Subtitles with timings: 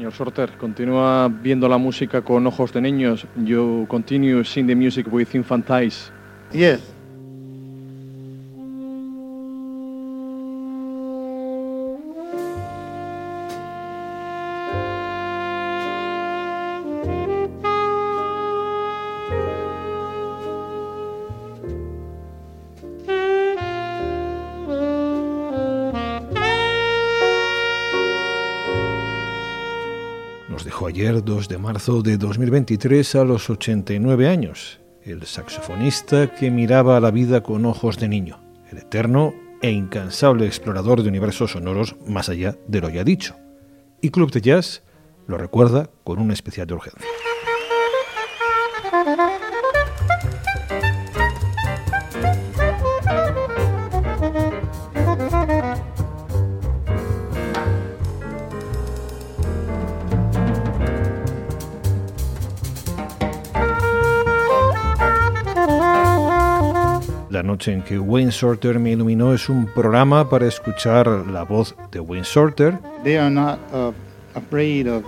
[0.00, 3.26] Señor Sorter, continúa viendo la música con ojos de niños.
[3.34, 6.10] You continue seeing the music with infant eyes.
[6.50, 6.99] Yes.
[30.70, 36.96] Dejó ayer, 2 de marzo de 2023, a los 89 años, el saxofonista que miraba
[36.96, 38.38] a la vida con ojos de niño,
[38.70, 43.34] el eterno e incansable explorador de universos sonoros más allá de lo ya dicho.
[44.00, 44.84] Y Club de Jazz
[45.26, 47.29] lo recuerda con una especial de urgencia.
[67.40, 71.74] La noche en que Wayne Shorter me iluminó es un programa para escuchar la voz
[71.90, 73.92] de Wayne Shorter They are not uh,
[74.34, 75.02] afraid of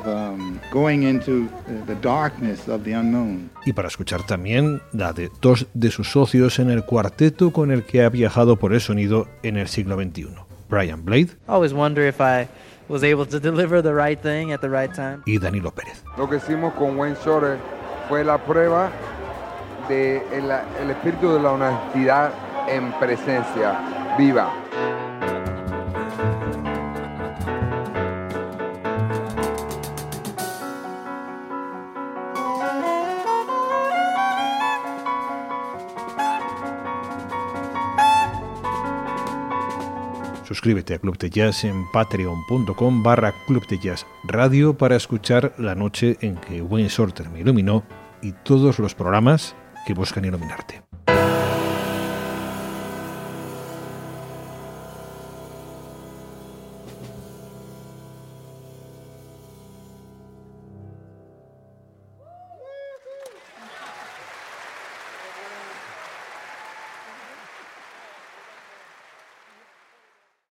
[0.72, 1.46] going into
[1.86, 3.50] the darkness of the unknown.
[3.66, 7.84] y para escuchar también la de dos de sus socios en el cuarteto con el
[7.84, 10.28] que ha viajado por el sonido en el siglo XXI,
[10.70, 12.48] Brian Blade I always wonder if I
[12.88, 15.18] was able to deliver the right thing at the right time.
[15.26, 16.02] y Danilo Pérez.
[16.16, 17.58] Lo que hicimos con Wayne Shorter
[18.08, 18.90] fue la prueba
[19.90, 22.32] el espíritu de la honestidad
[22.68, 24.52] en presencia viva.
[40.44, 45.74] Suscríbete a Club de Jazz en patreon.com barra Club de Jazz Radio para escuchar la
[45.74, 47.82] noche en que Wayne Shorter me iluminó
[48.20, 50.91] y todos los programas que buscan iluminarte.